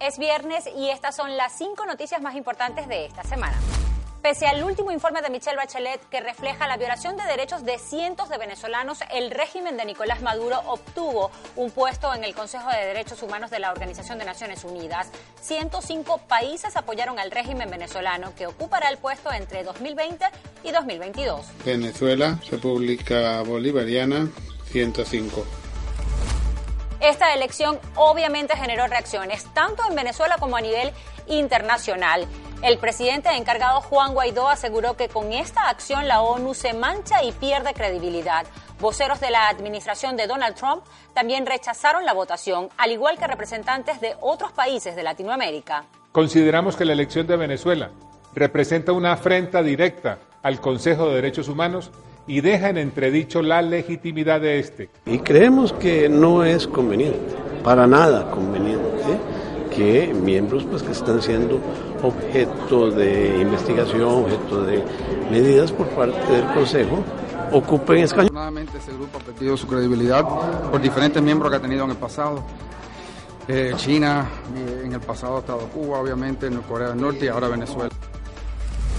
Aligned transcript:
Es 0.00 0.18
viernes 0.18 0.68
y 0.76 0.90
estas 0.90 1.16
son 1.16 1.36
las 1.36 1.52
cinco 1.56 1.86
noticias 1.86 2.20
más 2.20 2.34
importantes 2.34 2.88
de 2.88 3.06
esta 3.06 3.22
semana. 3.24 3.56
Pese 4.24 4.46
al 4.46 4.64
último 4.64 4.90
informe 4.90 5.20
de 5.20 5.28
Michelle 5.28 5.56
Bachelet 5.56 6.00
que 6.08 6.18
refleja 6.20 6.66
la 6.66 6.78
violación 6.78 7.14
de 7.18 7.24
derechos 7.24 7.62
de 7.62 7.78
cientos 7.78 8.30
de 8.30 8.38
venezolanos, 8.38 9.00
el 9.12 9.30
régimen 9.30 9.76
de 9.76 9.84
Nicolás 9.84 10.22
Maduro 10.22 10.62
obtuvo 10.66 11.30
un 11.56 11.70
puesto 11.70 12.12
en 12.14 12.24
el 12.24 12.34
Consejo 12.34 12.70
de 12.70 12.86
Derechos 12.86 13.22
Humanos 13.22 13.50
de 13.50 13.58
la 13.58 13.70
Organización 13.70 14.18
de 14.18 14.24
Naciones 14.24 14.64
Unidas. 14.64 15.10
105 15.42 16.22
países 16.26 16.74
apoyaron 16.76 17.18
al 17.18 17.30
régimen 17.30 17.68
venezolano 17.68 18.34
que 18.34 18.46
ocupará 18.46 18.88
el 18.88 18.96
puesto 18.96 19.30
entre 19.30 19.62
2020 19.62 20.24
y 20.62 20.72
2022. 20.72 21.44
Venezuela, 21.66 22.38
República 22.50 23.42
Bolivariana, 23.42 24.30
105. 24.72 25.63
Esta 27.04 27.34
elección 27.34 27.78
obviamente 27.96 28.56
generó 28.56 28.86
reacciones, 28.86 29.44
tanto 29.52 29.82
en 29.86 29.94
Venezuela 29.94 30.38
como 30.40 30.56
a 30.56 30.62
nivel 30.62 30.90
internacional. 31.26 32.26
El 32.62 32.78
presidente 32.78 33.28
encargado 33.36 33.82
Juan 33.82 34.14
Guaidó 34.14 34.48
aseguró 34.48 34.96
que 34.96 35.10
con 35.10 35.30
esta 35.34 35.68
acción 35.68 36.08
la 36.08 36.22
ONU 36.22 36.54
se 36.54 36.72
mancha 36.72 37.22
y 37.22 37.32
pierde 37.32 37.74
credibilidad. 37.74 38.46
Voceros 38.80 39.20
de 39.20 39.30
la 39.30 39.48
administración 39.48 40.16
de 40.16 40.26
Donald 40.26 40.56
Trump 40.56 40.82
también 41.12 41.44
rechazaron 41.44 42.06
la 42.06 42.14
votación, 42.14 42.70
al 42.78 42.90
igual 42.90 43.18
que 43.18 43.26
representantes 43.26 44.00
de 44.00 44.16
otros 44.22 44.52
países 44.52 44.96
de 44.96 45.02
Latinoamérica. 45.02 45.84
Consideramos 46.10 46.74
que 46.74 46.86
la 46.86 46.94
elección 46.94 47.26
de 47.26 47.36
Venezuela 47.36 47.90
representa 48.34 48.92
una 48.92 49.12
afrenta 49.12 49.62
directa 49.62 50.20
al 50.42 50.58
Consejo 50.58 51.08
de 51.08 51.16
Derechos 51.16 51.48
Humanos 51.48 51.90
y 52.26 52.40
deja 52.40 52.70
en 52.70 52.78
entredicho 52.78 53.42
la 53.42 53.62
legitimidad 53.62 54.40
de 54.40 54.58
este. 54.58 54.88
Y 55.06 55.18
creemos 55.18 55.72
que 55.72 56.08
no 56.08 56.44
es 56.44 56.66
conveniente, 56.66 57.34
para 57.62 57.86
nada 57.86 58.30
conveniente, 58.30 59.18
que 59.74 60.12
miembros 60.14 60.64
pues, 60.64 60.82
que 60.82 60.92
están 60.92 61.20
siendo 61.20 61.60
objeto 62.02 62.90
de 62.90 63.40
investigación, 63.40 64.24
objeto 64.24 64.64
de 64.64 64.82
medidas 65.30 65.72
por 65.72 65.88
parte 65.88 66.32
del 66.32 66.46
Consejo, 66.54 67.02
ocupen 67.52 67.98
escaños. 67.98 68.30
Afortunadamente 68.30 68.78
ese 68.78 68.92
grupo 68.92 69.18
ha 69.18 69.20
perdido 69.20 69.56
su 69.56 69.66
credibilidad 69.66 70.24
por 70.70 70.80
diferentes 70.80 71.22
miembros 71.22 71.50
que 71.50 71.56
ha 71.56 71.60
tenido 71.60 71.84
en 71.84 71.90
el 71.90 71.96
pasado. 71.96 72.42
Eh, 73.46 73.74
China, 73.76 74.26
eh, 74.56 74.82
en 74.86 74.92
el 74.94 75.00
pasado 75.00 75.36
ha 75.36 75.40
estado 75.40 75.58
Cuba, 75.68 75.98
obviamente, 75.98 76.46
en 76.46 76.54
Corea 76.62 76.88
del 76.90 77.00
Norte 77.00 77.26
y 77.26 77.28
ahora 77.28 77.48
Venezuela. 77.48 77.90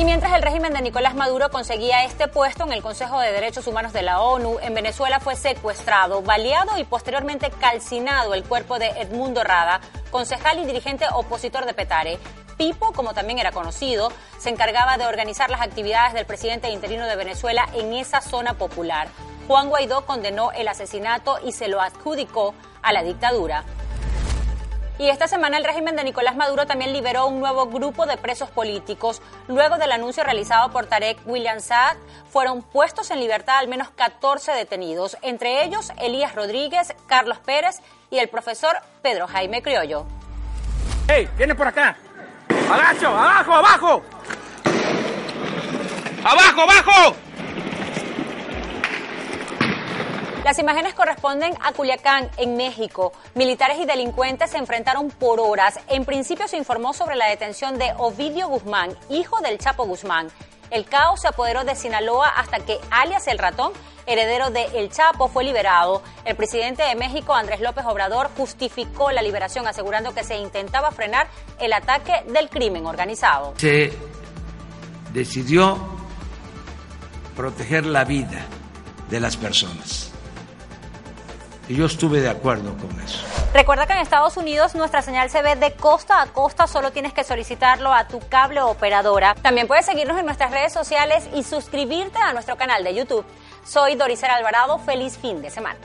Y 0.00 0.04
mientras 0.06 0.32
el 0.32 0.40
régimen 0.40 0.72
de 0.72 0.80
Nicolás 0.80 1.14
Maduro 1.14 1.50
conseguía 1.50 2.04
este 2.04 2.26
puesto 2.26 2.64
en 2.64 2.72
el 2.72 2.80
Consejo 2.80 3.20
de 3.20 3.32
Derechos 3.32 3.66
Humanos 3.66 3.92
de 3.92 4.00
la 4.00 4.22
ONU, 4.22 4.56
en 4.62 4.72
Venezuela 4.72 5.20
fue 5.20 5.36
secuestrado, 5.36 6.22
baleado 6.22 6.78
y 6.78 6.84
posteriormente 6.84 7.50
calcinado 7.50 8.32
el 8.32 8.42
cuerpo 8.42 8.78
de 8.78 8.88
Edmundo 8.98 9.44
Rada, 9.44 9.82
concejal 10.10 10.58
y 10.58 10.64
dirigente 10.64 11.04
opositor 11.12 11.66
de 11.66 11.74
Petare. 11.74 12.18
Pipo, 12.56 12.92
como 12.92 13.12
también 13.12 13.40
era 13.40 13.52
conocido, 13.52 14.10
se 14.38 14.48
encargaba 14.48 14.96
de 14.96 15.04
organizar 15.04 15.50
las 15.50 15.60
actividades 15.60 16.14
del 16.14 16.24
presidente 16.24 16.70
interino 16.70 17.04
de 17.04 17.16
Venezuela 17.16 17.68
en 17.74 17.92
esa 17.92 18.22
zona 18.22 18.54
popular. 18.54 19.08
Juan 19.48 19.68
Guaidó 19.68 20.06
condenó 20.06 20.50
el 20.52 20.68
asesinato 20.68 21.40
y 21.44 21.52
se 21.52 21.68
lo 21.68 21.78
adjudicó 21.78 22.54
a 22.80 22.94
la 22.94 23.02
dictadura. 23.02 23.66
Y 25.00 25.08
esta 25.08 25.26
semana 25.28 25.56
el 25.56 25.64
régimen 25.64 25.96
de 25.96 26.04
Nicolás 26.04 26.36
Maduro 26.36 26.66
también 26.66 26.92
liberó 26.92 27.26
un 27.26 27.40
nuevo 27.40 27.64
grupo 27.68 28.04
de 28.04 28.18
presos 28.18 28.50
políticos. 28.50 29.22
Luego 29.48 29.78
del 29.78 29.92
anuncio 29.92 30.22
realizado 30.24 30.70
por 30.72 30.84
Tarek 30.84 31.18
William 31.24 31.58
Saad, 31.60 31.96
fueron 32.30 32.60
puestos 32.60 33.10
en 33.10 33.18
libertad 33.18 33.56
al 33.56 33.66
menos 33.66 33.88
14 33.96 34.52
detenidos, 34.52 35.16
entre 35.22 35.64
ellos 35.64 35.90
Elías 35.96 36.34
Rodríguez, 36.34 36.94
Carlos 37.06 37.38
Pérez 37.38 37.80
y 38.10 38.18
el 38.18 38.28
profesor 38.28 38.76
Pedro 39.00 39.26
Jaime 39.26 39.62
Criollo. 39.62 40.04
¡Hey! 41.08 41.30
¡Viene 41.38 41.54
por 41.54 41.68
acá! 41.68 41.96
¡Agacho! 42.70 43.08
¡Abajo! 43.08 43.54
¡Abajo! 43.54 44.02
¡Abajo! 46.22 46.60
¡Abajo! 46.60 47.29
Las 50.50 50.58
imágenes 50.58 50.94
corresponden 50.94 51.54
a 51.62 51.70
Culiacán, 51.70 52.28
en 52.36 52.56
México. 52.56 53.12
Militares 53.36 53.78
y 53.78 53.86
delincuentes 53.86 54.50
se 54.50 54.58
enfrentaron 54.58 55.08
por 55.08 55.38
horas. 55.38 55.78
En 55.86 56.04
principio 56.04 56.48
se 56.48 56.56
informó 56.56 56.92
sobre 56.92 57.14
la 57.14 57.26
detención 57.26 57.78
de 57.78 57.92
Ovidio 57.98 58.48
Guzmán, 58.48 58.96
hijo 59.10 59.40
del 59.42 59.58
Chapo 59.58 59.84
Guzmán. 59.84 60.26
El 60.72 60.86
caos 60.86 61.20
se 61.20 61.28
apoderó 61.28 61.62
de 61.62 61.76
Sinaloa 61.76 62.30
hasta 62.30 62.58
que 62.58 62.80
alias 62.90 63.28
el 63.28 63.38
ratón, 63.38 63.72
heredero 64.06 64.50
de 64.50 64.64
El 64.74 64.90
Chapo, 64.90 65.28
fue 65.28 65.44
liberado. 65.44 66.02
El 66.24 66.34
presidente 66.34 66.82
de 66.82 66.96
México, 66.96 67.32
Andrés 67.32 67.60
López 67.60 67.84
Obrador, 67.86 68.28
justificó 68.36 69.12
la 69.12 69.22
liberación 69.22 69.68
asegurando 69.68 70.14
que 70.14 70.24
se 70.24 70.36
intentaba 70.36 70.90
frenar 70.90 71.28
el 71.60 71.72
ataque 71.72 72.24
del 72.26 72.48
crimen 72.48 72.86
organizado. 72.86 73.54
Se 73.56 73.92
decidió 75.12 75.78
proteger 77.36 77.86
la 77.86 78.02
vida 78.02 78.46
de 79.08 79.20
las 79.20 79.36
personas. 79.36 80.09
Y 81.68 81.76
yo 81.76 81.86
estuve 81.86 82.20
de 82.20 82.28
acuerdo 82.28 82.76
con 82.76 83.00
eso. 83.00 83.24
Recuerda 83.54 83.86
que 83.86 83.92
en 83.92 84.00
Estados 84.00 84.36
Unidos 84.36 84.74
nuestra 84.74 85.02
señal 85.02 85.30
se 85.30 85.42
ve 85.42 85.56
de 85.56 85.72
costa 85.72 86.22
a 86.22 86.26
costa, 86.26 86.66
solo 86.66 86.90
tienes 86.90 87.12
que 87.12 87.24
solicitarlo 87.24 87.92
a 87.92 88.08
tu 88.08 88.20
cable 88.28 88.60
operadora. 88.60 89.34
También 89.34 89.66
puedes 89.66 89.86
seguirnos 89.86 90.18
en 90.18 90.26
nuestras 90.26 90.50
redes 90.50 90.72
sociales 90.72 91.28
y 91.34 91.42
suscribirte 91.42 92.18
a 92.18 92.32
nuestro 92.32 92.56
canal 92.56 92.84
de 92.84 92.94
YouTube. 92.94 93.24
Soy 93.64 93.94
Dorisera 93.94 94.36
Alvarado, 94.36 94.78
feliz 94.78 95.18
fin 95.18 95.42
de 95.42 95.50
semana. 95.50 95.78